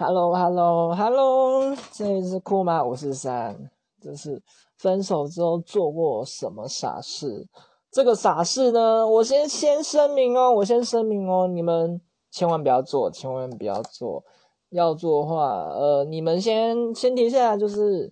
[0.00, 2.84] Hello，Hello，Hello，这里是酷吗？
[2.84, 3.68] 我是三，
[4.00, 4.40] 这是
[4.76, 7.48] 分手之后做过什么傻事？
[7.90, 12.00] 这个傻事呢，我先先声明哦，我先声明哦，你们
[12.30, 14.22] 千万不要做，千万不要做。
[14.68, 18.08] 要做的话，呃，你们先先停下来，就是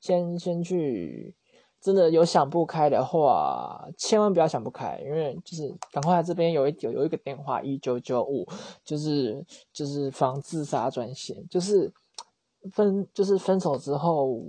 [0.00, 1.34] 先先去。
[1.80, 8.46] 真的有想不开的话，千万不要想不开，因为就是赶快这边有一有有一个电话一九九五，
[8.84, 11.90] 就是就是防自杀专线，就是
[12.72, 14.42] 分就是分手之后，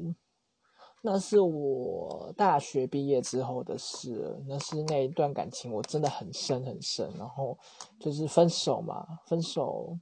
[1.01, 7.57] 那是我大学毕业之后的事，那是那一段感情我真的很深很深，然后
[7.97, 9.97] 就是分手嘛，分手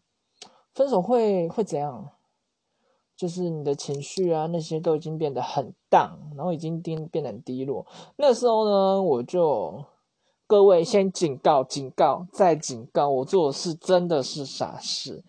[0.73, 2.09] 分手会会怎样？
[3.19, 7.85] 就是你的情绪啊，那些都已经变得很荡，然后已经低变得很低落。
[8.15, 9.83] 那时候呢，我就
[10.47, 15.21] 各位先警告、警告、再警告，我做的事真的是傻事。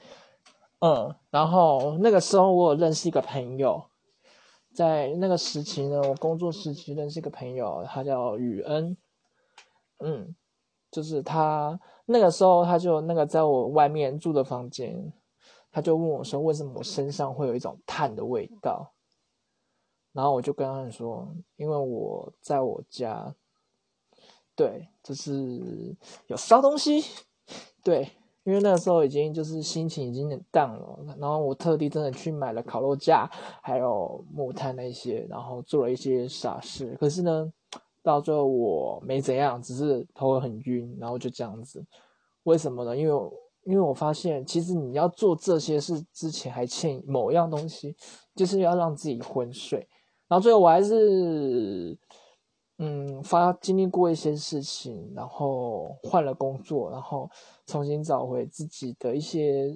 [0.79, 3.83] 嗯，然后那个时候我有认识一个朋友，
[4.73, 8.97] 在那个时期呢，我工作时期认识一个朋友，他叫雨恩。
[9.99, 10.37] 嗯，
[10.93, 15.13] 就是他那个时候他就那个在我外面住的房间。
[15.73, 18.93] 他就问我说：“为什么我身上会有一种碳的味道？”
[20.13, 23.33] 然后我就跟他说：“因为我在我家，
[24.57, 25.97] 对，就是
[26.27, 27.05] 有烧东西，
[27.85, 28.11] 对，
[28.43, 30.99] 因为那时候已经就是心情已经很淡了。
[31.19, 33.31] 然后我特地真的去买了烤肉架，
[33.63, 36.97] 还有木炭那些，然后做了一些傻事。
[36.99, 37.53] 可是呢，
[38.03, 41.87] 到最后我没怎样，只是头很晕，然后就这样子。
[42.43, 42.97] 为什么呢？
[42.97, 43.31] 因为。
[43.65, 47.95] 因为我发现，其实你要做这些事之前，还欠某样东西，
[48.35, 49.87] 就是要让自己昏睡。
[50.29, 51.97] 然后最后我还是，
[52.79, 57.29] 嗯，发经历过一些事情，然后换了工作，然后
[57.67, 59.69] 重新找回自己的一些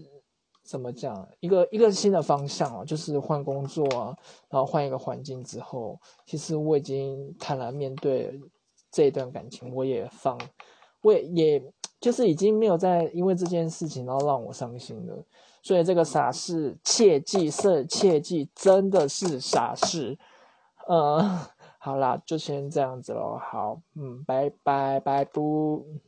[0.64, 4.16] 怎么讲，一个一个新的方向啊，就是换工作啊，
[4.48, 8.40] 然后换一个环境之后，其实我已经坦然面对
[8.90, 10.40] 这一段感情，我也放，
[11.02, 11.72] 我也也。
[12.04, 15.24] 就是已经没有再因为这件事情然后让我伤心了，
[15.62, 20.18] 所以这个傻事切记是切记，真的是傻事。
[20.86, 21.38] 嗯，
[21.80, 23.38] 好啦，就先这样子喽。
[23.40, 25.30] 好，嗯，拜拜拜拜。